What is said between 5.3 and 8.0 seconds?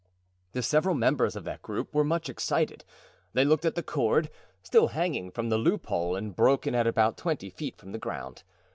the loophole and broken at about twenty feet from the